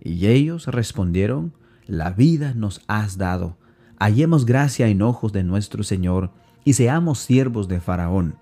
Y 0.00 0.28
ellos 0.28 0.68
respondieron, 0.68 1.52
La 1.88 2.10
vida 2.10 2.54
nos 2.54 2.82
has 2.86 3.18
dado, 3.18 3.56
hallemos 3.98 4.46
gracia 4.46 4.86
en 4.86 5.02
ojos 5.02 5.32
de 5.32 5.42
nuestro 5.42 5.82
Señor, 5.82 6.30
y 6.64 6.74
seamos 6.74 7.18
siervos 7.18 7.66
de 7.66 7.80
Faraón 7.80 8.36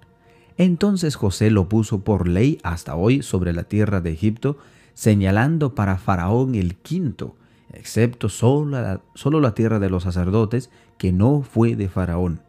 entonces 0.56 1.16
José 1.16 1.50
lo 1.50 1.68
puso 1.68 2.04
por 2.04 2.28
ley 2.28 2.58
hasta 2.62 2.94
hoy 2.94 3.22
sobre 3.22 3.52
la 3.52 3.64
tierra 3.64 4.00
de 4.00 4.12
Egipto, 4.12 4.58
señalando 4.94 5.74
para 5.74 5.98
Faraón 5.98 6.54
el 6.54 6.76
quinto, 6.76 7.34
excepto 7.78 8.28
solo 8.28 8.80
la, 8.80 9.00
solo 9.14 9.40
la 9.40 9.54
tierra 9.54 9.78
de 9.78 9.90
los 9.90 10.04
sacerdotes, 10.04 10.70
que 10.98 11.12
no 11.12 11.42
fue 11.42 11.76
de 11.76 11.88
Faraón. 11.88 12.40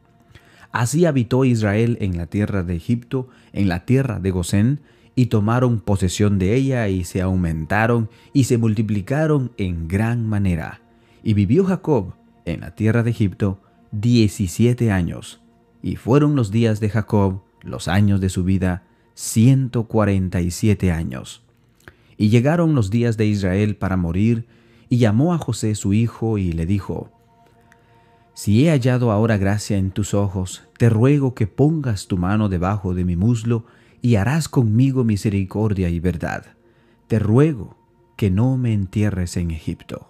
Así 0.71 1.05
habitó 1.05 1.45
Israel 1.45 1.97
en 2.01 2.17
la 2.17 2.27
tierra 2.27 2.63
de 2.63 2.75
Egipto, 2.75 3.29
en 3.53 3.69
la 3.69 3.85
tierra 3.85 4.19
de 4.19 4.31
Gosén, 4.31 4.81
y 5.15 5.27
tomaron 5.27 5.79
posesión 5.79 6.37
de 6.39 6.55
ella 6.55 6.89
y 6.89 7.05
se 7.05 7.21
aumentaron 7.21 8.09
y 8.33 8.43
se 8.43 8.57
multiplicaron 8.57 9.51
en 9.57 9.87
gran 9.87 10.27
manera. 10.27 10.81
Y 11.23 11.33
vivió 11.33 11.63
Jacob 11.63 12.13
en 12.43 12.61
la 12.61 12.75
tierra 12.75 13.01
de 13.03 13.11
Egipto 13.11 13.59
diecisiete 13.91 14.91
años. 14.91 15.41
Y 15.81 15.95
fueron 15.95 16.35
los 16.35 16.51
días 16.51 16.79
de 16.79 16.89
Jacob 16.89 17.41
los 17.61 17.87
años 17.87 18.21
de 18.21 18.29
su 18.29 18.43
vida, 18.43 18.83
147 19.15 20.91
años. 20.91 21.41
Y 22.17 22.29
llegaron 22.29 22.75
los 22.75 22.89
días 22.89 23.17
de 23.17 23.25
Israel 23.25 23.75
para 23.75 23.97
morir, 23.97 24.45
y 24.89 24.97
llamó 24.97 25.33
a 25.33 25.37
José 25.37 25.75
su 25.75 25.93
hijo 25.93 26.37
y 26.37 26.51
le 26.51 26.65
dijo, 26.65 27.11
Si 28.33 28.65
he 28.65 28.71
hallado 28.71 29.11
ahora 29.11 29.37
gracia 29.37 29.77
en 29.77 29.91
tus 29.91 30.13
ojos, 30.13 30.63
te 30.77 30.89
ruego 30.89 31.33
que 31.33 31.47
pongas 31.47 32.07
tu 32.07 32.17
mano 32.17 32.49
debajo 32.49 32.93
de 32.93 33.05
mi 33.05 33.15
muslo, 33.15 33.65
y 34.01 34.17
harás 34.17 34.47
conmigo 34.47 35.03
misericordia 35.03 35.89
y 35.89 35.99
verdad. 35.99 36.45
Te 37.07 37.17
ruego 37.17 37.77
que 38.15 38.29
no 38.29 38.55
me 38.57 38.73
entierres 38.73 39.35
en 39.37 39.51
Egipto. 39.51 40.07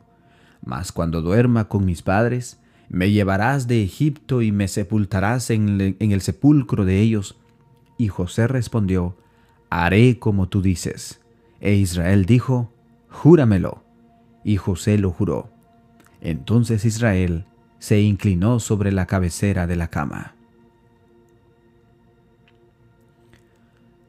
Mas 0.66 0.92
cuando 0.92 1.22
duerma 1.22 1.70
con 1.70 1.86
mis 1.86 2.02
padres, 2.02 2.60
me 2.90 3.12
llevarás 3.12 3.68
de 3.68 3.84
Egipto 3.84 4.42
y 4.42 4.52
me 4.52 4.68
sepultarás 4.68 5.50
en, 5.50 5.96
el 6.00 6.22
sepulcro 6.22 6.86
de 6.86 7.00
ellos, 7.00 7.38
y 7.98 8.10
José 8.10 8.48
respondió, 8.48 9.16
Haré 9.70 10.20
como 10.20 10.50
tú 10.50 10.62
dices. 10.62 11.22
E 11.62 11.76
Israel 11.76 12.26
dijo, 12.26 12.74
Júramelo. 13.10 13.85
Y 14.46 14.56
José 14.56 14.98
lo 14.98 15.12
juró. 15.12 15.50
Entonces 16.22 16.86
Israel 16.86 17.46
se 17.80 18.00
inclinó 18.02 18.62
sobre 18.62 18.94
la 18.94 19.08
cabecera 19.08 19.68
de 19.68 19.76
la 19.76 19.90
cama. 19.90 20.36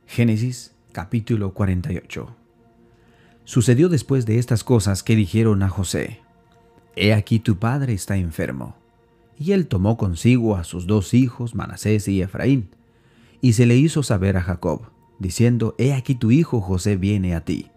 Génesis 0.07 0.73
capítulo 0.93 1.53
48 1.53 2.37
Sucedió 3.45 3.89
después 3.89 4.27
de 4.27 4.39
estas 4.39 4.63
cosas 4.63 5.03
que 5.03 5.17
dijeron 5.17 5.63
a 5.63 5.69
José, 5.69 6.21
He 6.97 7.13
aquí 7.13 7.39
tu 7.39 7.59
padre 7.59 7.95
está 7.95 8.17
enfermo. 8.17 8.77
Y 9.39 9.53
él 9.53 9.67
tomó 9.67 9.97
consigo 9.97 10.57
a 10.57 10.65
sus 10.65 10.87
dos 10.87 11.15
hijos, 11.15 11.55
Manasés 11.55 12.09
y 12.09 12.23
Efraín, 12.23 12.71
y 13.41 13.53
se 13.53 13.67
le 13.67 13.77
hizo 13.77 14.03
saber 14.03 14.37
a 14.37 14.43
Jacob, 14.43 14.83
diciendo, 15.19 15.75
He 15.79 15.93
aquí 15.93 16.15
tu 16.15 16.31
hijo 16.31 16.61
José 16.61 16.97
viene 16.97 17.35
a 17.35 17.45
ti. 17.45 17.71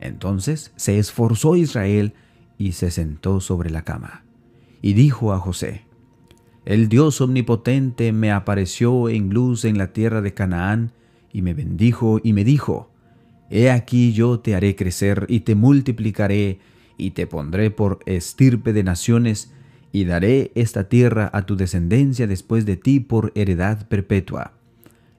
Entonces 0.00 0.72
se 0.76 0.98
esforzó 0.98 1.56
Israel 1.56 2.14
y 2.56 2.72
se 2.72 2.90
sentó 2.90 3.40
sobre 3.40 3.70
la 3.70 3.82
cama. 3.82 4.24
Y 4.82 4.92
dijo 4.92 5.32
a 5.32 5.38
José, 5.38 5.82
El 6.64 6.88
Dios 6.88 7.20
omnipotente 7.20 8.12
me 8.12 8.30
apareció 8.30 9.08
en 9.08 9.30
luz 9.30 9.64
en 9.64 9.78
la 9.78 9.92
tierra 9.92 10.20
de 10.20 10.34
Canaán, 10.34 10.92
y 11.32 11.42
me 11.42 11.54
bendijo 11.54 12.20
y 12.22 12.32
me 12.32 12.44
dijo, 12.44 12.90
He 13.50 13.70
aquí 13.70 14.12
yo 14.12 14.40
te 14.40 14.54
haré 14.54 14.76
crecer 14.76 15.26
y 15.28 15.40
te 15.40 15.54
multiplicaré, 15.54 16.60
y 16.96 17.12
te 17.12 17.26
pondré 17.26 17.70
por 17.70 18.00
estirpe 18.06 18.72
de 18.72 18.82
naciones, 18.82 19.52
y 19.92 20.04
daré 20.04 20.52
esta 20.54 20.88
tierra 20.88 21.30
a 21.32 21.46
tu 21.46 21.56
descendencia 21.56 22.26
después 22.26 22.66
de 22.66 22.76
ti 22.76 23.00
por 23.00 23.32
heredad 23.34 23.88
perpetua 23.88 24.58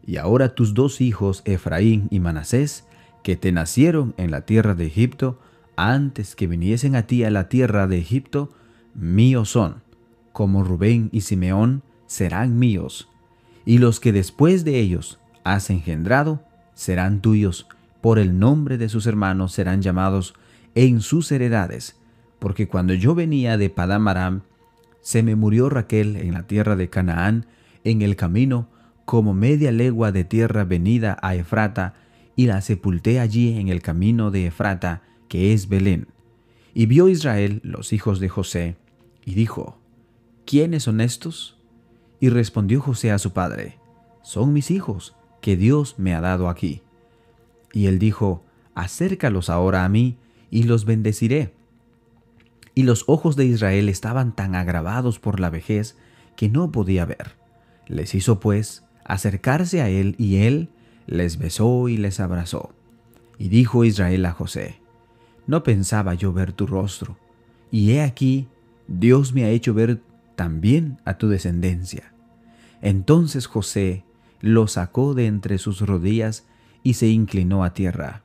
y 0.10 0.18
ahora 0.18 0.56
tus 0.56 0.74
dos 0.74 1.02
hijos, 1.02 1.44
Efraín 1.46 2.08
y 2.10 2.20
Manasés, 2.20 2.84
que 3.30 3.38
te 3.38 3.52
nacieron 3.52 4.16
en 4.18 4.32
la 4.32 4.42
tierra 4.42 4.74
de 4.74 4.88
Egipto, 4.88 5.38
antes 5.76 6.36
que 6.36 6.48
viniesen 6.48 6.96
a 6.96 7.04
ti 7.04 7.24
a 7.24 7.30
la 7.30 7.48
tierra 7.48 7.86
de 7.86 8.00
Egipto, 8.00 8.50
míos 8.96 9.52
son, 9.52 9.84
como 10.32 10.64
Rubén 10.64 11.10
y 11.12 11.22
Simeón 11.22 11.84
serán 12.08 12.58
míos, 12.58 13.08
y 13.66 13.78
los 13.78 14.00
que 14.00 14.12
después 14.12 14.66
de 14.66 14.80
ellos 14.80 15.20
has 15.44 15.70
engendrado 15.70 16.42
serán 16.74 17.22
tuyos, 17.22 17.68
por 18.02 18.18
el 18.18 18.40
nombre 18.40 18.80
de 18.80 18.90
sus 18.90 19.06
hermanos 19.06 19.52
serán 19.52 19.84
llamados 19.84 20.34
en 20.74 21.00
sus 21.00 21.32
heredades, 21.32 21.98
porque 22.40 22.68
cuando 22.68 22.96
yo 22.96 23.14
venía 23.14 23.60
de 23.60 23.70
Padam 23.70 24.42
se 25.02 25.22
me 25.22 25.36
murió 25.36 25.70
Raquel 25.70 26.16
en 26.16 26.34
la 26.34 26.48
tierra 26.48 26.76
de 26.76 26.90
Canaán, 26.90 27.46
en 27.84 28.02
el 28.02 28.16
camino, 28.16 28.70
como 29.06 29.36
media 29.36 29.72
legua 29.72 30.12
de 30.12 30.24
tierra 30.24 30.64
venida 30.64 31.16
a 31.22 31.36
Efrata, 31.36 31.94
y 32.40 32.46
la 32.46 32.62
sepulté 32.62 33.20
allí 33.20 33.60
en 33.60 33.68
el 33.68 33.82
camino 33.82 34.32
de 34.32 34.48
Efrata, 34.48 35.02
que 35.28 35.52
es 35.52 35.68
Belén. 35.68 36.08
Y 36.74 36.86
vio 36.86 37.10
Israel 37.10 37.60
los 37.66 37.92
hijos 37.92 38.22
de 38.22 38.30
José, 38.30 38.78
y 39.26 39.34
dijo, 39.34 39.78
¿quiénes 40.46 40.84
son 40.84 41.02
estos? 41.02 41.58
Y 42.22 42.30
respondió 42.30 42.80
José 42.80 43.12
a 43.12 43.20
su 43.20 43.34
padre, 43.34 43.78
son 44.22 44.54
mis 44.54 44.72
hijos, 44.72 45.18
que 45.42 45.58
Dios 45.58 45.96
me 45.98 46.14
ha 46.14 46.22
dado 46.22 46.48
aquí. 46.48 46.82
Y 47.74 47.88
él 47.88 48.00
dijo, 48.00 48.46
acércalos 48.74 49.50
ahora 49.50 49.84
a 49.84 49.90
mí, 49.90 50.16
y 50.50 50.64
los 50.64 50.86
bendeciré. 50.86 51.54
Y 52.74 52.84
los 52.84 53.04
ojos 53.08 53.36
de 53.36 53.48
Israel 53.48 53.90
estaban 53.90 54.34
tan 54.34 54.56
agravados 54.56 55.20
por 55.20 55.42
la 55.42 55.50
vejez 55.50 55.98
que 56.38 56.48
no 56.48 56.72
podía 56.72 57.04
ver. 57.04 57.36
Les 57.88 58.16
hizo 58.16 58.40
pues 58.40 58.86
acercarse 59.04 59.82
a 59.82 59.90
él 59.90 60.16
y 60.18 60.38
él 60.38 60.70
les 61.10 61.38
besó 61.38 61.90
y 61.90 61.98
les 61.98 62.20
abrazó. 62.20 62.72
Y 63.38 63.50
dijo 63.50 63.84
Israel 63.84 64.26
a 64.26 64.32
José, 64.32 64.80
no 65.48 65.64
pensaba 65.64 66.14
yo 66.14 66.32
ver 66.32 66.54
tu 66.54 66.68
rostro, 66.68 67.18
y 67.72 67.92
he 67.92 68.02
aquí, 68.02 68.48
Dios 68.88 69.34
me 69.34 69.44
ha 69.44 69.50
hecho 69.50 69.74
ver 69.74 70.02
también 70.36 71.00
a 71.06 71.18
tu 71.18 71.28
descendencia. 71.28 72.14
Entonces 72.82 73.48
José 73.48 74.04
lo 74.42 74.68
sacó 74.68 75.14
de 75.14 75.26
entre 75.26 75.58
sus 75.58 75.82
rodillas 75.82 76.46
y 76.84 76.94
se 76.94 77.08
inclinó 77.08 77.64
a 77.64 77.74
tierra. 77.74 78.24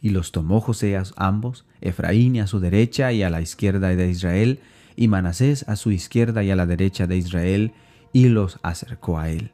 Y 0.00 0.10
los 0.10 0.32
tomó 0.32 0.60
José 0.60 0.96
a 0.96 1.02
ambos, 1.16 1.66
Efraín 1.80 2.40
a 2.40 2.46
su 2.46 2.60
derecha 2.60 3.12
y 3.12 3.22
a 3.22 3.30
la 3.30 3.42
izquierda 3.42 3.88
de 3.88 4.08
Israel, 4.08 4.60
y 4.96 5.08
Manasés 5.08 5.68
a 5.68 5.76
su 5.76 5.90
izquierda 5.90 6.42
y 6.42 6.50
a 6.50 6.56
la 6.56 6.66
derecha 6.66 7.06
de 7.06 7.16
Israel, 7.16 7.72
y 8.12 8.28
los 8.28 8.58
acercó 8.62 9.18
a 9.18 9.30
él. 9.30 9.52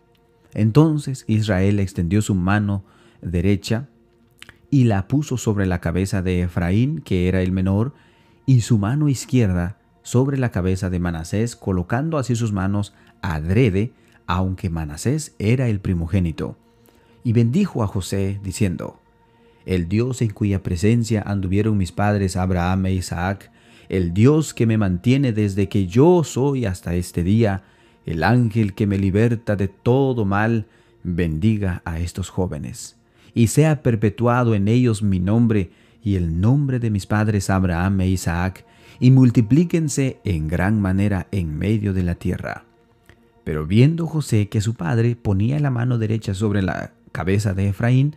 Entonces 0.57 1.27
Israel 1.29 1.79
extendió 1.81 2.23
su 2.23 2.35
mano 2.35 2.83
derecha 3.21 3.91
y 4.71 4.85
la 4.85 5.07
puso 5.07 5.37
sobre 5.37 5.67
la 5.67 5.83
cabeza 5.83 6.23
de 6.23 6.41
Efraín, 6.41 7.03
que 7.03 7.29
era 7.29 7.43
el 7.43 7.53
menor, 7.53 7.93
y 8.47 8.63
su 8.63 8.79
mano 8.79 9.11
izquierda 9.11 9.79
sobre 10.03 10.39
la 10.39 10.51
cabeza 10.53 10.89
de 10.89 10.99
Manasés, 10.99 11.57
colocando 11.57 12.17
así 12.17 12.35
sus 12.35 12.53
manos 12.53 12.95
adrede, 13.21 13.93
aunque 14.27 14.71
Manasés 14.71 15.35
era 15.39 15.69
el 15.69 15.79
primogénito. 15.81 16.57
Y 17.23 17.35
bendijo 17.35 17.83
a 17.83 17.87
José, 17.87 18.41
diciendo, 18.43 18.99
El 19.67 19.89
Dios 19.91 20.23
en 20.23 20.31
cuya 20.31 20.63
presencia 20.63 21.21
anduvieron 21.21 21.77
mis 21.77 21.93
padres 21.93 22.35
Abraham 22.35 22.87
e 22.87 22.95
Isaac, 22.95 23.53
el 23.91 24.15
Dios 24.15 24.55
que 24.55 24.65
me 24.65 24.79
mantiene 24.79 25.33
desde 25.35 25.69
que 25.69 25.87
yo 25.87 26.25
soy 26.25 26.65
hasta 26.65 26.95
este 26.95 27.23
día, 27.23 27.63
el 28.07 28.23
ángel 28.23 28.75
que 28.75 28.87
me 28.87 28.99
liberta 28.99 29.57
de 29.57 29.69
todo 29.69 30.25
mal, 30.25 30.67
bendiga 31.03 31.83
a 31.85 31.99
estos 31.99 32.31
jóvenes, 32.31 32.97
y 33.35 33.49
sea 33.49 33.83
perpetuado 33.83 34.55
en 34.55 34.69
ellos 34.69 35.03
mi 35.03 35.21
nombre, 35.21 35.71
y 36.03 36.15
el 36.15 36.41
nombre 36.41 36.79
de 36.79 36.91
mis 36.91 37.05
padres 37.05 37.51
Abraham 37.51 38.01
e 38.01 38.09
Isaac, 38.09 38.65
y 39.01 39.11
multiplíquense 39.11 40.21
en 40.25 40.49
gran 40.49 40.81
manera 40.81 41.27
en 41.33 41.59
medio 41.59 41.93
de 41.93 42.05
la 42.05 42.15
tierra. 42.15 42.65
Pero 43.45 43.67
viendo 43.67 44.07
José 44.07 44.49
que 44.49 44.61
su 44.61 44.75
padre 44.75 45.17
ponía 45.17 45.59
la 45.61 45.71
mano 45.71 45.99
derecha 45.99 46.33
sobre 46.33 46.63
la 46.63 46.93
cabeza 47.13 47.55
de 47.55 47.69
Efraín, 47.69 48.17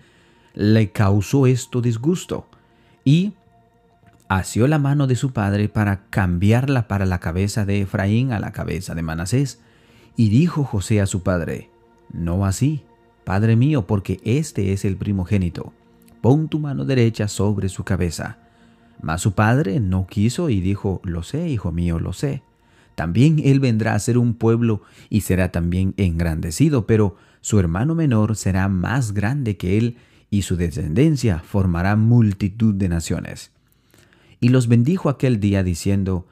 le 0.53 0.91
causó 0.91 1.48
esto 1.48 1.81
disgusto, 1.81 2.48
y 3.03 3.34
asió 4.27 4.67
la 4.67 4.77
mano 4.77 5.08
de 5.08 5.15
su 5.15 5.34
padre 5.34 5.67
para 5.67 6.05
cambiarla 6.12 6.88
para 6.88 7.05
la 7.05 7.19
cabeza 7.19 7.65
de 7.65 7.81
Efraín 7.81 8.31
a 8.31 8.39
la 8.39 8.51
cabeza 8.51 8.93
de 8.93 9.01
Manasés. 9.01 9.60
Y 10.15 10.29
dijo 10.29 10.63
José 10.63 11.01
a 11.01 11.05
su 11.05 11.23
padre, 11.23 11.69
No 12.11 12.45
así, 12.45 12.83
padre 13.23 13.55
mío, 13.55 13.87
porque 13.87 14.19
este 14.23 14.73
es 14.73 14.85
el 14.85 14.95
primogénito. 14.97 15.73
Pon 16.21 16.49
tu 16.49 16.59
mano 16.59 16.85
derecha 16.85 17.27
sobre 17.27 17.69
su 17.69 17.83
cabeza. 17.83 18.37
Mas 19.01 19.21
su 19.21 19.33
padre 19.33 19.79
no 19.79 20.07
quiso 20.07 20.49
y 20.49 20.59
dijo, 20.59 21.01
Lo 21.03 21.23
sé, 21.23 21.49
hijo 21.49 21.71
mío, 21.71 21.99
lo 21.99 22.13
sé. 22.13 22.43
También 22.95 23.39
él 23.43 23.61
vendrá 23.61 23.95
a 23.95 23.99
ser 23.99 24.17
un 24.17 24.33
pueblo 24.33 24.81
y 25.09 25.21
será 25.21 25.53
también 25.53 25.93
engrandecido, 25.95 26.85
pero 26.85 27.15
su 27.39 27.57
hermano 27.57 27.95
menor 27.95 28.35
será 28.35 28.67
más 28.67 29.13
grande 29.13 29.55
que 29.55 29.77
él 29.77 29.97
y 30.29 30.41
su 30.41 30.57
descendencia 30.57 31.39
formará 31.39 31.95
multitud 31.95 32.75
de 32.75 32.89
naciones. 32.89 33.51
Y 34.41 34.49
los 34.49 34.67
bendijo 34.67 35.09
aquel 35.09 35.39
día 35.39 35.63
diciendo, 35.63 36.27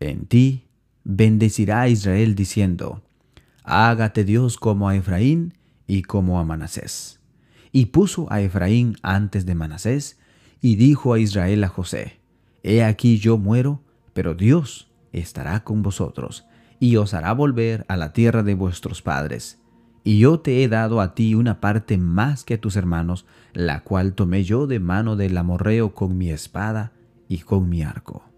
En 0.00 0.26
ti 0.26 0.64
bendecirá 1.04 1.88
Israel 1.88 2.34
diciendo, 2.34 3.02
Hágate 3.64 4.24
Dios 4.24 4.56
como 4.56 4.88
a 4.88 4.96
Efraín 4.96 5.54
y 5.86 6.02
como 6.02 6.40
a 6.40 6.44
Manasés. 6.44 7.20
Y 7.70 7.86
puso 7.86 8.30
a 8.30 8.40
Efraín 8.40 8.96
antes 9.02 9.46
de 9.46 9.54
Manasés, 9.54 10.18
y 10.60 10.76
dijo 10.76 11.12
a 11.12 11.18
Israel 11.18 11.64
a 11.64 11.68
José, 11.68 12.20
He 12.62 12.84
aquí 12.84 13.18
yo 13.18 13.38
muero, 13.38 13.82
pero 14.12 14.34
Dios 14.34 14.90
estará 15.12 15.64
con 15.64 15.82
vosotros, 15.82 16.46
y 16.78 16.96
os 16.96 17.14
hará 17.14 17.32
volver 17.32 17.84
a 17.88 17.96
la 17.96 18.12
tierra 18.12 18.42
de 18.42 18.54
vuestros 18.54 19.02
padres. 19.02 19.58
Y 20.04 20.18
yo 20.18 20.40
te 20.40 20.62
he 20.62 20.68
dado 20.68 21.00
a 21.00 21.14
ti 21.14 21.34
una 21.34 21.60
parte 21.60 21.98
más 21.98 22.44
que 22.44 22.54
a 22.54 22.60
tus 22.60 22.76
hermanos, 22.76 23.26
la 23.52 23.82
cual 23.84 24.14
tomé 24.14 24.44
yo 24.44 24.66
de 24.66 24.80
mano 24.80 25.16
del 25.16 25.36
amorreo 25.36 25.94
con 25.94 26.18
mi 26.18 26.30
espada 26.30 26.92
y 27.28 27.38
con 27.38 27.68
mi 27.68 27.82
arco. 27.82 28.31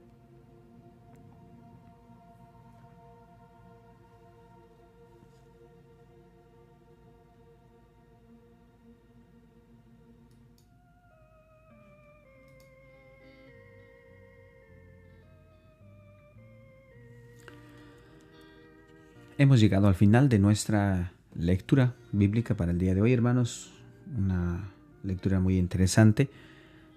Hemos 19.37 19.61
llegado 19.61 19.89
al 19.89 19.95
final 19.95 20.29
de 20.29 20.39
nuestra 20.39 21.13
lectura 21.35 21.95
bíblica 22.13 22.57
para 22.57 22.71
el 22.71 22.79
día 22.79 22.95
de 22.95 23.03
hoy, 23.03 23.13
hermanos. 23.13 23.73
Una 24.17 24.71
lectura 25.03 25.41
muy 25.41 25.59
interesante. 25.59 26.31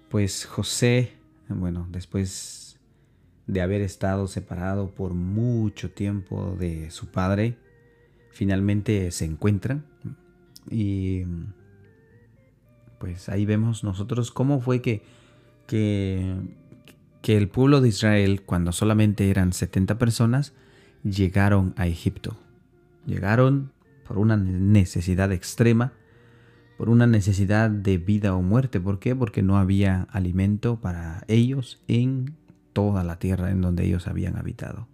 Pues 0.08 0.46
José 0.46 1.18
bueno, 1.48 1.86
después 1.90 2.78
de 3.46 3.62
haber 3.62 3.80
estado 3.80 4.26
separado 4.26 4.90
por 4.90 5.14
mucho 5.14 5.90
tiempo 5.90 6.56
de 6.58 6.90
su 6.90 7.06
padre, 7.06 7.56
finalmente 8.30 9.10
se 9.10 9.24
encuentran 9.24 9.84
y 10.70 11.24
pues 12.98 13.28
ahí 13.28 13.46
vemos 13.46 13.82
nosotros 13.82 14.30
cómo 14.30 14.60
fue 14.60 14.82
que, 14.82 15.02
que, 15.66 16.36
que 17.22 17.36
el 17.36 17.48
pueblo 17.48 17.80
de 17.80 17.88
Israel, 17.88 18.42
cuando 18.42 18.72
solamente 18.72 19.30
eran 19.30 19.52
70 19.52 19.98
personas, 19.98 20.52
llegaron 21.02 21.74
a 21.76 21.86
Egipto. 21.86 22.36
Llegaron 23.06 23.72
por 24.06 24.18
una 24.18 24.36
necesidad 24.36 25.32
extrema 25.32 25.92
por 26.78 26.88
una 26.88 27.08
necesidad 27.08 27.68
de 27.70 27.98
vida 27.98 28.36
o 28.36 28.40
muerte. 28.40 28.80
¿Por 28.80 29.00
qué? 29.00 29.14
Porque 29.16 29.42
no 29.42 29.58
había 29.58 30.06
alimento 30.12 30.80
para 30.80 31.24
ellos 31.26 31.82
en 31.88 32.36
toda 32.72 33.02
la 33.02 33.18
tierra 33.18 33.50
en 33.50 33.60
donde 33.60 33.84
ellos 33.84 34.06
habían 34.06 34.38
habitado. 34.38 34.86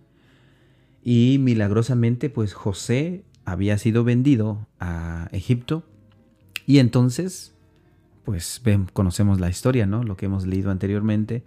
Y 1.02 1.36
milagrosamente, 1.38 2.30
pues 2.30 2.54
José 2.54 3.22
había 3.44 3.76
sido 3.76 4.02
vendido 4.02 4.66
a 4.80 5.28
Egipto 5.32 5.84
y 6.64 6.78
entonces, 6.78 7.54
pues 8.24 8.62
conocemos 8.94 9.38
la 9.38 9.50
historia, 9.50 9.84
¿no? 9.84 10.04
Lo 10.04 10.16
que 10.16 10.24
hemos 10.24 10.46
leído 10.46 10.70
anteriormente. 10.70 11.42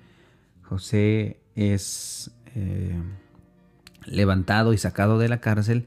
José 0.61 1.39
es 1.55 2.29
eh, 2.53 2.95
levantado 4.07 4.73
y 4.73 4.77
sacado 4.77 5.19
de 5.19 5.29
la 5.29 5.39
cárcel 5.39 5.85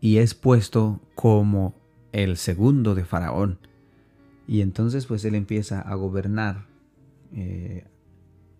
y 0.00 0.18
es 0.18 0.34
puesto 0.34 1.00
como 1.14 1.74
el 2.12 2.36
segundo 2.36 2.94
de 2.94 3.04
Faraón. 3.04 3.58
Y 4.46 4.60
entonces 4.60 5.06
pues 5.06 5.24
él 5.24 5.34
empieza 5.34 5.80
a 5.80 5.94
gobernar. 5.94 6.66
Eh, 7.34 7.86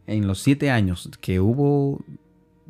en 0.06 0.26
los 0.26 0.40
siete 0.40 0.70
años 0.70 1.10
que 1.20 1.40
hubo 1.40 2.04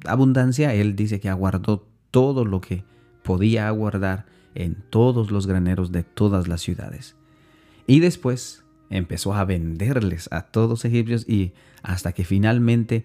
abundancia, 0.05 0.75
él 0.75 0.97
dice 0.97 1.21
que 1.21 1.29
aguardó 1.29 1.87
todo 2.11 2.45
lo 2.45 2.61
que 2.61 2.85
podía 3.23 3.69
aguardar 3.69 4.27
en 4.55 4.83
todos 4.91 5.31
los 5.31 5.47
graneros 5.47 5.93
de 5.93 6.03
todas 6.03 6.49
las 6.49 6.61
ciudades. 6.61 7.17
Y 7.87 8.01
después 8.01 8.65
empezó 8.91 9.35
a 9.35 9.45
venderles 9.45 10.29
a 10.33 10.43
todos 10.43 10.85
egipcios 10.85 11.29
y 11.29 11.53
hasta 11.83 12.13
que 12.13 12.25
finalmente 12.25 13.05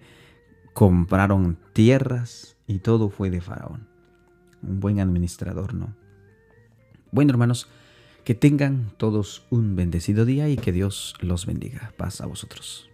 compraron 0.78 1.58
tierras 1.72 2.56
y 2.68 2.78
todo 2.78 3.10
fue 3.10 3.30
de 3.30 3.40
Faraón. 3.40 3.88
Un 4.62 4.78
buen 4.78 5.00
administrador, 5.00 5.74
¿no? 5.74 5.96
Bueno, 7.10 7.32
hermanos, 7.32 7.66
que 8.22 8.36
tengan 8.36 8.92
todos 8.96 9.44
un 9.50 9.74
bendecido 9.74 10.24
día 10.24 10.48
y 10.48 10.56
que 10.56 10.70
Dios 10.70 11.16
los 11.18 11.46
bendiga. 11.46 11.92
Paz 11.96 12.20
a 12.20 12.26
vosotros. 12.26 12.87